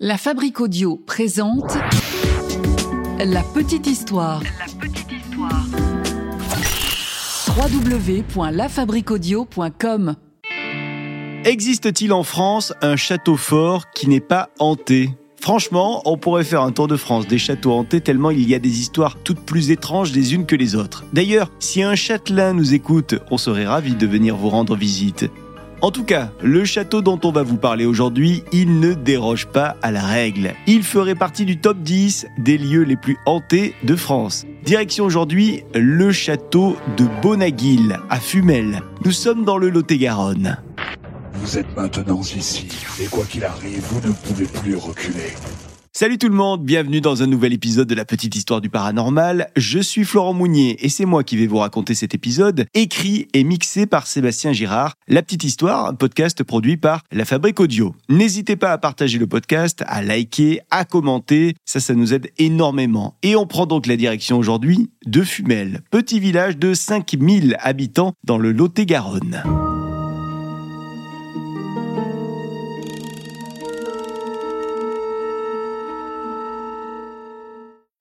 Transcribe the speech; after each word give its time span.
La 0.00 0.18
Fabrique 0.18 0.60
Audio 0.60 0.96
présente 0.96 1.78
La 3.20 3.44
Petite 3.54 3.86
Histoire. 3.86 4.42
La 4.42 4.66
Petite 4.80 5.12
Histoire. 5.12 5.64
www.lafabriqueaudio.com 7.56 10.16
Existe-t-il 11.44 12.12
en 12.12 12.24
France 12.24 12.72
un 12.82 12.96
château 12.96 13.36
fort 13.36 13.92
qui 13.92 14.08
n'est 14.08 14.18
pas 14.18 14.50
hanté? 14.58 15.10
Franchement, 15.40 16.02
on 16.06 16.18
pourrait 16.18 16.42
faire 16.42 16.62
un 16.62 16.72
tour 16.72 16.88
de 16.88 16.96
France 16.96 17.28
des 17.28 17.38
châteaux 17.38 17.74
hantés 17.74 18.00
tellement 18.00 18.32
il 18.32 18.48
y 18.48 18.56
a 18.56 18.58
des 18.58 18.80
histoires 18.80 19.18
toutes 19.22 19.46
plus 19.46 19.70
étranges 19.70 20.12
les 20.12 20.34
unes 20.34 20.46
que 20.46 20.56
les 20.56 20.74
autres. 20.74 21.04
D'ailleurs, 21.12 21.52
si 21.60 21.84
un 21.84 21.94
châtelain 21.94 22.52
nous 22.52 22.74
écoute, 22.74 23.14
on 23.30 23.38
serait 23.38 23.66
ravi 23.66 23.94
de 23.94 24.08
venir 24.08 24.34
vous 24.34 24.48
rendre 24.48 24.74
visite. 24.74 25.30
En 25.84 25.90
tout 25.90 26.04
cas, 26.04 26.30
le 26.42 26.64
château 26.64 27.02
dont 27.02 27.20
on 27.24 27.30
va 27.30 27.42
vous 27.42 27.58
parler 27.58 27.84
aujourd'hui, 27.84 28.42
il 28.52 28.80
ne 28.80 28.94
déroge 28.94 29.44
pas 29.44 29.76
à 29.82 29.90
la 29.90 30.00
règle. 30.00 30.54
Il 30.66 30.82
ferait 30.82 31.14
partie 31.14 31.44
du 31.44 31.58
top 31.58 31.76
10 31.82 32.26
des 32.38 32.56
lieux 32.56 32.84
les 32.84 32.96
plus 32.96 33.18
hantés 33.26 33.74
de 33.82 33.94
France. 33.94 34.46
Direction 34.64 35.04
aujourd'hui 35.04 35.62
le 35.74 36.10
château 36.10 36.78
de 36.96 37.04
Bonaguil 37.20 37.98
à 38.08 38.18
Fumel. 38.18 38.80
Nous 39.04 39.12
sommes 39.12 39.44
dans 39.44 39.58
le 39.58 39.68
Lot-et-Garonne. 39.68 40.56
Vous 41.34 41.58
êtes 41.58 41.76
maintenant 41.76 42.22
ici, 42.22 42.66
et 43.02 43.04
quoi 43.04 43.26
qu'il 43.26 43.44
arrive, 43.44 43.82
vous 43.90 44.08
ne 44.08 44.14
pouvez 44.14 44.46
plus 44.46 44.76
reculer. 44.76 45.34
Salut 45.96 46.18
tout 46.18 46.28
le 46.28 46.34
monde, 46.34 46.64
bienvenue 46.64 47.00
dans 47.00 47.22
un 47.22 47.28
nouvel 47.28 47.52
épisode 47.52 47.86
de 47.86 47.94
la 47.94 48.04
petite 48.04 48.34
histoire 48.34 48.60
du 48.60 48.68
paranormal. 48.68 49.52
Je 49.54 49.78
suis 49.78 50.02
Florent 50.02 50.32
Mounier 50.32 50.76
et 50.84 50.88
c'est 50.88 51.04
moi 51.04 51.22
qui 51.22 51.36
vais 51.36 51.46
vous 51.46 51.58
raconter 51.58 51.94
cet 51.94 52.16
épisode, 52.16 52.66
écrit 52.74 53.28
et 53.32 53.44
mixé 53.44 53.86
par 53.86 54.08
Sébastien 54.08 54.52
Girard. 54.52 54.94
La 55.06 55.22
petite 55.22 55.44
histoire, 55.44 55.86
un 55.86 55.94
podcast 55.94 56.42
produit 56.42 56.76
par 56.76 57.04
La 57.12 57.24
Fabrique 57.24 57.60
Audio. 57.60 57.94
N'hésitez 58.08 58.56
pas 58.56 58.72
à 58.72 58.78
partager 58.78 59.20
le 59.20 59.28
podcast, 59.28 59.84
à 59.86 60.02
liker, 60.02 60.62
à 60.72 60.84
commenter, 60.84 61.54
ça 61.64 61.78
ça 61.78 61.94
nous 61.94 62.12
aide 62.12 62.28
énormément. 62.38 63.14
Et 63.22 63.36
on 63.36 63.46
prend 63.46 63.66
donc 63.66 63.86
la 63.86 63.96
direction 63.96 64.36
aujourd'hui 64.36 64.90
de 65.06 65.22
Fumel, 65.22 65.82
petit 65.92 66.18
village 66.18 66.58
de 66.58 66.74
5000 66.74 67.56
habitants 67.60 68.14
dans 68.24 68.38
le 68.38 68.50
Lot-et-Garonne. 68.50 69.44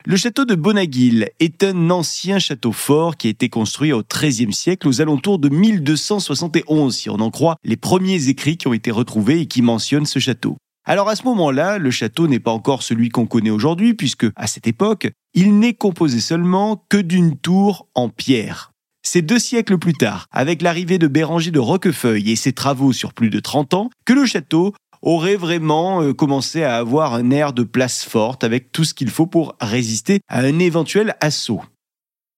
Le 0.05 0.17
château 0.17 0.43
de 0.43 0.55
Bonaguil 0.55 1.29
est 1.39 1.63
un 1.63 1.89
ancien 1.89 2.37
château 2.37 2.73
fort 2.73 3.15
qui 3.15 3.27
a 3.27 3.29
été 3.29 3.47
construit 3.47 3.93
au 3.93 4.03
XIIIe 4.03 4.51
siècle 4.51 4.89
aux 4.89 4.99
alentours 4.99 5.39
de 5.39 5.47
1271, 5.47 6.93
si 6.93 7.09
on 7.09 7.21
en 7.21 7.31
croit 7.31 7.55
les 7.63 7.77
premiers 7.77 8.27
écrits 8.27 8.57
qui 8.57 8.67
ont 8.67 8.73
été 8.73 8.91
retrouvés 8.91 9.39
et 9.39 9.45
qui 9.45 9.61
mentionnent 9.61 10.05
ce 10.05 10.19
château. 10.19 10.57
Alors 10.83 11.07
à 11.07 11.15
ce 11.15 11.23
moment-là, 11.23 11.77
le 11.77 11.89
château 11.89 12.27
n'est 12.27 12.41
pas 12.41 12.51
encore 12.51 12.83
celui 12.83 13.07
qu'on 13.07 13.25
connaît 13.25 13.49
aujourd'hui, 13.49 13.93
puisque 13.93 14.25
à 14.35 14.45
cette 14.47 14.67
époque, 14.67 15.09
il 15.33 15.57
n'est 15.57 15.73
composé 15.73 16.19
seulement 16.19 16.85
que 16.89 16.97
d'une 16.97 17.37
tour 17.37 17.87
en 17.95 18.09
pierre. 18.09 18.73
C'est 19.05 19.21
deux 19.21 19.39
siècles 19.39 19.77
plus 19.77 19.93
tard, 19.93 20.27
avec 20.31 20.61
l'arrivée 20.61 20.97
de 20.97 21.07
Béranger 21.07 21.51
de 21.51 21.59
Roquefeuille 21.59 22.29
et 22.29 22.35
ses 22.35 22.51
travaux 22.51 22.91
sur 22.91 23.13
plus 23.13 23.29
de 23.29 23.39
30 23.39 23.73
ans, 23.73 23.89
que 24.05 24.13
le 24.13 24.25
château 24.25 24.73
aurait 25.03 25.35
vraiment 25.35 26.01
euh, 26.01 26.13
commencé 26.13 26.63
à 26.63 26.77
avoir 26.77 27.13
un 27.13 27.29
air 27.29 27.53
de 27.53 27.63
place 27.63 28.03
forte 28.03 28.43
avec 28.43 28.71
tout 28.71 28.85
ce 28.85 28.93
qu'il 28.93 29.09
faut 29.09 29.27
pour 29.27 29.55
résister 29.61 30.21
à 30.27 30.39
un 30.39 30.57
éventuel 30.59 31.15
assaut. 31.19 31.61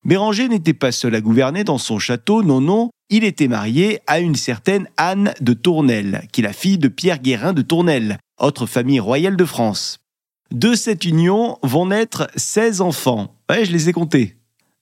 Béranger 0.03 0.49
n'était 0.49 0.73
pas 0.73 0.91
seul 0.91 1.15
à 1.15 1.21
gouverner 1.21 1.63
dans 1.63 1.77
son 1.77 1.97
château, 1.99 2.43
non, 2.43 2.61
non, 2.61 2.89
il 3.09 3.23
était 3.23 3.47
marié 3.47 3.99
à 4.07 4.19
une 4.19 4.35
certaine 4.35 4.87
Anne 4.97 5.33
de 5.41 5.53
Tournelle, 5.53 6.27
qui 6.31 6.41
est 6.41 6.43
la 6.43 6.53
fille 6.53 6.77
de 6.77 6.87
Pierre 6.87 7.19
Guérin 7.19 7.53
de 7.53 7.61
Tournelle, 7.61 8.17
autre 8.39 8.65
famille 8.65 8.99
royale 8.99 9.37
de 9.37 9.45
France. 9.45 9.99
De 10.51 10.75
cette 10.75 11.05
union 11.05 11.57
vont 11.63 11.87
naître 11.87 12.27
16 12.35 12.81
enfants. 12.81 13.35
Ouais, 13.49 13.65
je 13.65 13.71
les 13.71 13.89
ai 13.89 13.93
comptés. 13.93 14.35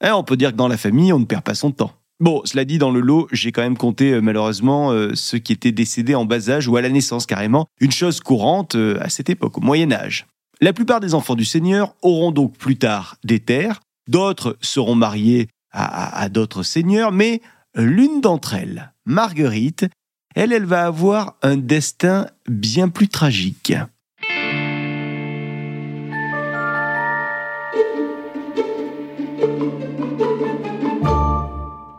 Eh, 0.03 0.11
on 0.11 0.23
peut 0.23 0.35
dire 0.35 0.51
que 0.51 0.57
dans 0.57 0.67
la 0.67 0.77
famille, 0.77 1.13
on 1.13 1.19
ne 1.19 1.25
perd 1.25 1.43
pas 1.43 1.55
son 1.55 1.71
temps. 1.71 1.91
Bon, 2.23 2.41
cela 2.45 2.63
dit, 2.63 2.77
dans 2.77 2.89
le 2.89 3.01
lot, 3.01 3.27
j'ai 3.33 3.51
quand 3.51 3.63
même 3.63 3.75
compté 3.75 4.13
euh, 4.13 4.21
malheureusement 4.21 4.91
euh, 4.91 5.13
ceux 5.13 5.39
qui 5.39 5.51
étaient 5.51 5.73
décédés 5.73 6.15
en 6.15 6.23
bas 6.23 6.49
âge 6.49 6.69
ou 6.69 6.77
à 6.77 6.81
la 6.81 6.87
naissance 6.87 7.25
carrément, 7.25 7.67
une 7.81 7.91
chose 7.91 8.21
courante 8.21 8.75
euh, 8.75 8.97
à 9.01 9.09
cette 9.09 9.29
époque, 9.29 9.57
au 9.57 9.61
Moyen 9.61 9.91
Âge. 9.91 10.25
La 10.61 10.71
plupart 10.71 11.01
des 11.01 11.15
enfants 11.15 11.35
du 11.35 11.43
Seigneur 11.43 11.95
auront 12.01 12.31
donc 12.31 12.57
plus 12.57 12.77
tard 12.77 13.17
des 13.25 13.41
terres, 13.41 13.81
d'autres 14.07 14.55
seront 14.61 14.95
mariés 14.95 15.49
à, 15.73 16.17
à 16.17 16.29
d'autres 16.29 16.63
seigneurs, 16.63 17.11
mais 17.11 17.41
l'une 17.75 18.21
d'entre 18.21 18.53
elles, 18.53 18.93
Marguerite, 19.05 19.87
elle, 20.33 20.53
elle 20.53 20.63
va 20.63 20.85
avoir 20.85 21.35
un 21.41 21.57
destin 21.57 22.27
bien 22.47 22.87
plus 22.87 23.09
tragique. 23.09 23.73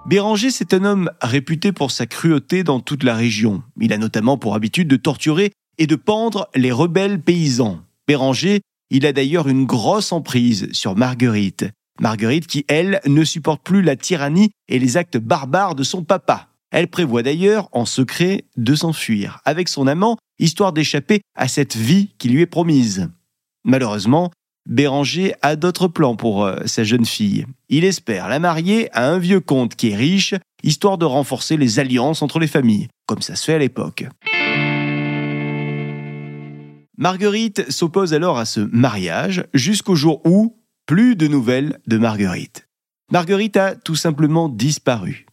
Béranger, 0.07 0.51
c'est 0.51 0.75
un 0.75 0.85
homme 0.85 1.11
réputé 1.23 1.73
pour 1.73 1.91
sa 1.91 2.05
cruauté 2.05 2.63
dans 2.63 2.81
toute 2.81 3.05
la 3.05 3.15
région. 3.15 3.63
Il 3.81 3.91
a 3.91 3.97
notamment 3.97 4.37
pour 4.37 4.55
habitude 4.55 4.87
de 4.87 4.97
torturer 4.97 5.53
et 5.79 5.87
de 5.87 5.97
pendre 5.97 6.51
les 6.55 6.73
rebelles 6.73 7.23
paysans. 7.23 7.81
Béranger, 8.07 8.61
il 8.91 9.07
a 9.07 9.15
d'ailleurs 9.15 9.49
une 9.49 9.65
grosse 9.65 10.13
emprise 10.13 10.69
sur 10.73 10.95
Marguerite. 10.95 11.65
Marguerite 12.01 12.47
qui, 12.47 12.67
elle, 12.69 13.01
ne 13.07 13.25
supporte 13.25 13.63
plus 13.63 13.81
la 13.81 13.97
tyrannie 13.97 14.51
et 14.69 14.79
les 14.79 14.99
actes 14.99 15.17
barbares 15.17 15.75
de 15.75 15.85
son 15.85 16.05
papa. 16.05 16.49
Elle 16.71 16.89
prévoit 16.89 17.23
d'ailleurs, 17.23 17.71
en 17.73 17.87
secret, 17.87 18.45
de 18.59 18.75
s'enfuir 18.75 19.41
avec 19.47 19.71
son 19.71 19.87
amant, 19.87 20.19
histoire 20.39 20.75
d'échapper 20.75 21.23
à 21.35 21.49
cette 21.49 21.77
vie 21.77 22.11
qui 22.19 22.29
lui 22.29 22.43
est 22.43 22.47
promise. 22.47 23.09
Malheureusement, 23.65 24.31
Béranger 24.67 25.35
a 25.43 25.57
d'autres 25.57 25.89
plans 25.89 26.17
pour 26.17 26.45
euh, 26.45 26.61
sa 26.65 26.85
jeune 26.85 27.05
fille. 27.05 27.45
Il 27.69 27.85
espère 27.85 28.29
la 28.29 28.39
marier 28.39 28.89
à 28.97 29.11
un 29.11 29.19
vieux 29.19 29.41
comte 29.41 29.75
qui 29.77 29.91
est 29.91 29.97
riche, 29.97 30.35
histoire 30.63 30.97
de 30.97 31.05
renforcer 31.05 31.59
les 31.59 31.79
alliances 31.79 32.23
entre 32.23 32.39
les 32.39 32.47
familles, 32.47 32.89
comme 33.07 33.21
ça 33.21 33.37
se 33.37 33.45
fait 33.45 33.55
à 33.55 33.59
l'époque. 33.59 34.07
Marguerite 36.97 37.71
s'oppose 37.71 38.15
alors 38.15 38.39
à 38.39 38.47
ce 38.47 38.61
mariage 38.61 39.45
jusqu'au 39.53 39.97
jour 39.97 40.23
où 40.25 40.57
plus 40.87 41.17
de 41.17 41.29
nouvelles 41.29 41.79
de 41.87 41.99
Marguerite. 41.99 42.67
Marguerite 43.13 43.57
a 43.59 43.75
tout 43.75 43.97
simplement 43.97 44.49
disparu. 44.49 45.27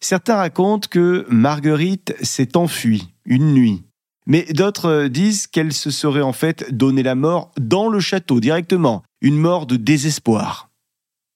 Certains 0.00 0.36
racontent 0.36 0.88
que 0.90 1.26
Marguerite 1.28 2.14
s'est 2.22 2.56
enfuie 2.56 3.14
une 3.24 3.54
nuit 3.54 3.84
mais 4.26 4.44
d'autres 4.52 4.86
euh, 4.86 5.08
disent 5.08 5.46
qu'elle 5.46 5.72
se 5.72 5.90
serait 5.90 6.22
en 6.22 6.32
fait 6.32 6.72
donné 6.74 7.02
la 7.02 7.14
mort 7.14 7.50
dans 7.58 7.88
le 7.88 8.00
château 8.00 8.40
directement, 8.40 9.02
une 9.20 9.36
mort 9.36 9.66
de 9.66 9.76
désespoir. 9.76 10.70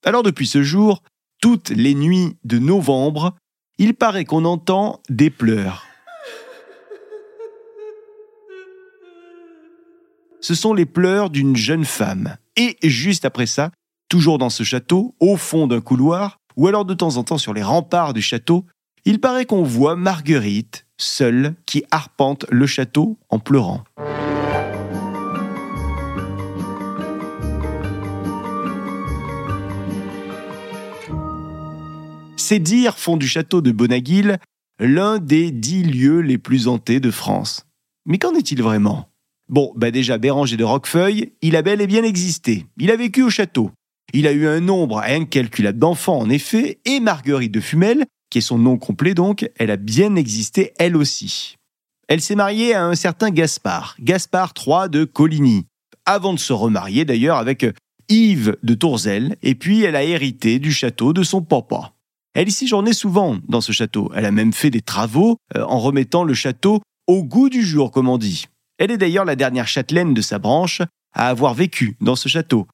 Alors 0.04 0.22
depuis 0.22 0.46
ce 0.46 0.62
jour, 0.62 1.02
toutes 1.40 1.70
les 1.70 1.94
nuits 1.94 2.36
de 2.44 2.58
novembre, 2.58 3.34
il 3.78 3.94
paraît 3.94 4.24
qu'on 4.24 4.44
entend 4.44 5.00
des 5.08 5.30
pleurs. 5.30 5.84
Ce 10.40 10.54
sont 10.54 10.72
les 10.72 10.86
pleurs 10.86 11.30
d'une 11.30 11.56
jeune 11.56 11.84
femme. 11.84 12.36
Et 12.56 12.76
juste 12.82 13.24
après 13.24 13.46
ça, 13.46 13.70
toujours 14.08 14.38
dans 14.38 14.50
ce 14.50 14.62
château, 14.62 15.14
au 15.20 15.36
fond 15.36 15.66
d'un 15.66 15.80
couloir, 15.80 16.38
ou 16.56 16.66
alors 16.66 16.84
de 16.84 16.94
temps 16.94 17.16
en 17.16 17.24
temps 17.24 17.38
sur 17.38 17.54
les 17.54 17.62
remparts 17.62 18.14
du 18.14 18.22
château, 18.22 18.64
il 19.08 19.20
paraît 19.20 19.46
qu'on 19.46 19.62
voit 19.62 19.96
Marguerite, 19.96 20.86
seule, 20.98 21.54
qui 21.64 21.82
arpente 21.90 22.44
le 22.50 22.66
château 22.66 23.16
en 23.30 23.38
pleurant. 23.38 23.82
Ces 32.36 32.58
dires 32.58 32.98
font 32.98 33.16
du 33.16 33.26
château 33.26 33.62
de 33.62 33.72
Bonaguil 33.72 34.36
l'un 34.78 35.16
des 35.16 35.52
dix 35.52 35.84
lieux 35.84 36.20
les 36.20 36.36
plus 36.36 36.68
hantés 36.68 37.00
de 37.00 37.10
France. 37.10 37.64
Mais 38.04 38.18
qu'en 38.18 38.34
est-il 38.34 38.62
vraiment? 38.62 39.08
Bon, 39.48 39.72
bah 39.74 39.90
déjà 39.90 40.18
Béranger 40.18 40.58
de 40.58 40.64
Roquefeuille, 40.64 41.32
il 41.40 41.56
a 41.56 41.62
bel 41.62 41.80
et 41.80 41.86
bien 41.86 42.04
existé. 42.04 42.66
Il 42.76 42.90
a 42.90 42.96
vécu 42.96 43.22
au 43.22 43.30
château. 43.30 43.70
Il 44.12 44.26
a 44.26 44.32
eu 44.32 44.46
un 44.46 44.60
nombre 44.60 44.98
incalculable 44.98 45.78
d'enfants 45.78 46.18
en 46.18 46.28
effet, 46.28 46.80
et 46.84 47.00
Marguerite 47.00 47.52
de 47.52 47.60
Fumel, 47.60 48.04
qui 48.30 48.38
est 48.38 48.42
son 48.42 48.58
nom 48.58 48.76
complet 48.76 49.14
donc, 49.14 49.50
elle 49.56 49.70
a 49.70 49.76
bien 49.76 50.16
existé 50.16 50.72
elle 50.78 50.96
aussi. 50.96 51.56
Elle 52.08 52.20
s'est 52.20 52.34
mariée 52.34 52.74
à 52.74 52.84
un 52.84 52.94
certain 52.94 53.30
Gaspard, 53.30 53.96
Gaspard 54.00 54.54
III 54.56 54.88
de 54.88 55.04
Coligny, 55.04 55.66
avant 56.06 56.32
de 56.32 56.38
se 56.38 56.52
remarier 56.52 57.04
d'ailleurs 57.04 57.36
avec 57.36 57.66
Yves 58.08 58.56
de 58.62 58.74
Tourzel, 58.74 59.36
et 59.42 59.54
puis 59.54 59.82
elle 59.82 59.96
a 59.96 60.04
hérité 60.04 60.58
du 60.58 60.72
château 60.72 61.12
de 61.12 61.22
son 61.22 61.42
papa. 61.42 61.92
Elle 62.34 62.48
y 62.48 62.52
séjournait 62.52 62.92
souvent 62.92 63.36
dans 63.48 63.60
ce 63.60 63.72
château, 63.72 64.10
elle 64.14 64.24
a 64.24 64.30
même 64.30 64.52
fait 64.52 64.70
des 64.70 64.80
travaux 64.80 65.36
euh, 65.56 65.64
en 65.64 65.78
remettant 65.78 66.24
le 66.24 66.34
château 66.34 66.80
au 67.06 67.24
goût 67.24 67.48
du 67.48 67.62
jour, 67.62 67.90
comme 67.90 68.08
on 68.08 68.18
dit. 68.18 68.46
Elle 68.78 68.90
est 68.90 68.98
d'ailleurs 68.98 69.24
la 69.24 69.36
dernière 69.36 69.66
châtelaine 69.66 70.14
de 70.14 70.20
sa 70.20 70.38
branche 70.38 70.80
à 71.12 71.28
avoir 71.28 71.54
vécu 71.54 71.96
dans 72.00 72.16
ce 72.16 72.28
château. 72.28 72.66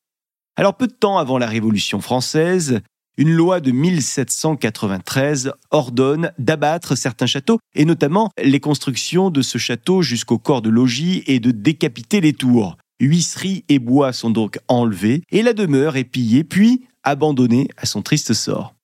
Alors 0.57 0.77
peu 0.77 0.87
de 0.87 0.93
temps 0.93 1.19
avant 1.19 1.39
la 1.39 1.47
Révolution 1.47 2.01
française, 2.01 2.81
une 3.17 3.33
loi 3.33 3.61
de 3.61 3.71
1793 3.71 5.53
ordonne 5.71 6.33
d'abattre 6.39 6.97
certains 6.97 7.27
châteaux, 7.27 7.59
et 7.75 7.85
notamment 7.85 8.31
les 8.43 8.61
constructions 8.61 9.31
de 9.31 9.43
ce 9.43 9.59
château 9.59 10.03
jusqu'au 10.03 10.39
corps 10.39 10.63
de 10.63 10.71
logis 10.71 11.23
et 11.27 11.41
de 11.41 11.51
décapiter 11.51 12.21
les 12.21 12.33
tours. 12.33 12.77
Huisseries 13.01 13.65
et 13.69 13.79
bois 13.79 14.13
sont 14.13 14.31
donc 14.31 14.59
enlevés, 14.69 15.23
et 15.31 15.43
la 15.43 15.53
demeure 15.53 15.97
est 15.97 16.05
pillée 16.05 16.45
puis 16.45 16.87
abandonnée 17.03 17.69
à 17.77 17.87
son 17.87 18.03
triste 18.03 18.33
sort. 18.33 18.75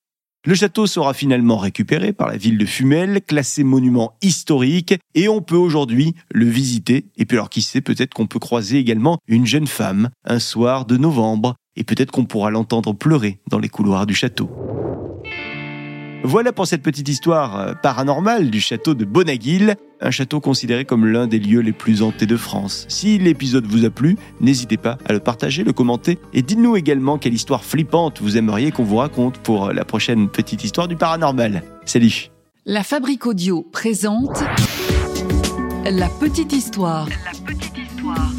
Le 0.47 0.55
château 0.55 0.87
sera 0.87 1.12
finalement 1.12 1.59
récupéré 1.59 2.15
par 2.15 2.29
la 2.29 2.38
ville 2.38 2.56
de 2.56 2.65
Fumel, 2.65 3.21
classé 3.21 3.62
monument 3.62 4.17
historique, 4.23 4.94
et 5.15 5.29
on 5.29 5.43
peut 5.43 5.56
aujourd'hui 5.56 6.15
le 6.31 6.47
visiter. 6.47 7.05
Et 7.19 7.27
puis 7.27 7.37
alors 7.37 7.50
qui 7.50 7.61
sait, 7.61 7.82
peut-être 7.82 8.15
qu'on 8.15 8.27
peut 8.27 8.38
croiser 8.38 8.79
également 8.79 9.19
une 9.27 9.47
jeune 9.47 9.67
femme 9.67 10.09
un 10.25 10.38
soir 10.38 10.87
de 10.87 10.97
novembre, 10.97 11.56
et 11.81 11.85
peut-être 11.85 12.11
qu'on 12.11 12.27
pourra 12.27 12.50
l'entendre 12.50 12.93
pleurer 12.93 13.38
dans 13.49 13.59
les 13.59 13.71
couloirs 13.71 14.05
du 14.05 14.15
château. 14.15 14.50
Voilà 16.23 16.53
pour 16.53 16.67
cette 16.67 16.82
petite 16.82 17.09
histoire 17.09 17.59
euh, 17.59 17.73
paranormale 17.73 18.50
du 18.50 18.61
château 18.61 18.93
de 18.93 19.06
Bonaguil, 19.06 19.77
un 20.03 20.11
château 20.11 20.38
considéré 20.41 20.85
comme 20.85 21.06
l'un 21.06 21.27
des 21.27 21.38
lieux 21.38 21.61
les 21.61 21.73
plus 21.73 22.03
hantés 22.03 22.27
de 22.27 22.37
France. 22.37 22.85
Si 22.88 23.19
l'épisode 23.19 23.65
vous 23.65 23.87
a 23.87 23.91
plu, 23.91 24.19
n'hésitez 24.43 24.77
pas 24.77 24.99
à 25.06 25.15
le 25.15 25.21
partager, 25.21 25.65
le 25.65 25.73
commenter 25.73 26.19
et 26.35 26.43
dites-nous 26.43 26.77
également 26.77 27.17
quelle 27.17 27.32
histoire 27.32 27.65
flippante 27.65 28.21
vous 28.21 28.37
aimeriez 28.37 28.71
qu'on 28.71 28.85
vous 28.85 28.97
raconte 28.97 29.38
pour 29.38 29.73
la 29.73 29.87
prochaine 29.87 30.29
petite 30.29 30.62
histoire 30.62 30.88
du 30.88 30.97
paranormal. 30.97 31.62
Salut 31.87 32.31
La 32.67 32.82
Fabrique 32.82 33.25
Audio 33.25 33.62
présente 33.73 34.44
La 35.87 36.09
Petite 36.21 36.53
Histoire. 36.53 37.09
La 37.09 37.55
Petite 37.55 37.79
Histoire. 37.79 38.31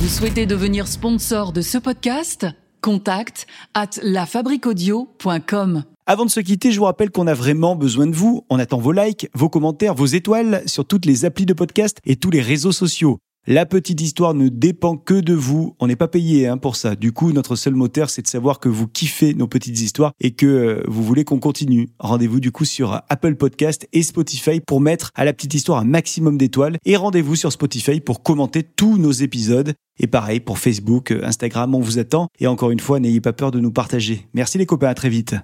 Vous 0.00 0.08
souhaitez 0.08 0.46
devenir 0.46 0.88
sponsor 0.88 1.52
de 1.52 1.60
ce 1.60 1.76
podcast? 1.76 2.46
Contact 2.80 3.46
at 3.74 3.90
lafabriquaudio.com. 4.02 5.84
Avant 6.06 6.24
de 6.24 6.30
se 6.30 6.40
quitter, 6.40 6.72
je 6.72 6.78
vous 6.78 6.86
rappelle 6.86 7.10
qu'on 7.10 7.26
a 7.26 7.34
vraiment 7.34 7.76
besoin 7.76 8.06
de 8.06 8.16
vous. 8.16 8.46
On 8.48 8.58
attend 8.58 8.78
vos 8.78 8.92
likes, 8.92 9.28
vos 9.34 9.50
commentaires, 9.50 9.94
vos 9.94 10.06
étoiles 10.06 10.62
sur 10.64 10.86
toutes 10.86 11.04
les 11.04 11.26
applis 11.26 11.44
de 11.44 11.52
podcast 11.52 11.98
et 12.06 12.16
tous 12.16 12.30
les 12.30 12.40
réseaux 12.40 12.72
sociaux. 12.72 13.18
La 13.46 13.64
petite 13.64 14.02
histoire 14.02 14.34
ne 14.34 14.48
dépend 14.48 14.98
que 14.98 15.14
de 15.14 15.32
vous. 15.32 15.74
On 15.80 15.86
n'est 15.86 15.96
pas 15.96 16.08
payé 16.08 16.46
hein, 16.46 16.58
pour 16.58 16.76
ça. 16.76 16.94
Du 16.94 17.12
coup, 17.12 17.32
notre 17.32 17.56
seul 17.56 17.74
moteur, 17.74 18.10
c'est 18.10 18.20
de 18.20 18.28
savoir 18.28 18.60
que 18.60 18.68
vous 18.68 18.86
kiffez 18.86 19.32
nos 19.32 19.48
petites 19.48 19.80
histoires 19.80 20.12
et 20.20 20.32
que 20.32 20.46
euh, 20.46 20.82
vous 20.86 21.02
voulez 21.02 21.24
qu'on 21.24 21.38
continue. 21.38 21.88
Rendez-vous 21.98 22.38
du 22.38 22.52
coup 22.52 22.66
sur 22.66 23.00
Apple 23.08 23.36
Podcast 23.36 23.88
et 23.94 24.02
Spotify 24.02 24.60
pour 24.60 24.82
mettre 24.82 25.10
à 25.14 25.24
la 25.24 25.32
petite 25.32 25.54
histoire 25.54 25.78
un 25.78 25.84
maximum 25.84 26.36
d'étoiles. 26.36 26.76
Et 26.84 26.96
rendez-vous 26.96 27.34
sur 27.34 27.50
Spotify 27.50 28.00
pour 28.00 28.22
commenter 28.22 28.62
tous 28.62 28.98
nos 28.98 29.12
épisodes. 29.12 29.72
Et 29.98 30.06
pareil 30.06 30.40
pour 30.40 30.58
Facebook, 30.58 31.10
Instagram, 31.10 31.74
on 31.74 31.80
vous 31.80 31.98
attend. 31.98 32.28
Et 32.40 32.46
encore 32.46 32.70
une 32.70 32.80
fois, 32.80 33.00
n'ayez 33.00 33.22
pas 33.22 33.32
peur 33.32 33.52
de 33.52 33.58
nous 33.58 33.72
partager. 33.72 34.26
Merci 34.34 34.58
les 34.58 34.66
copains, 34.66 34.88
à 34.88 34.94
très 34.94 35.08
vite. 35.08 35.34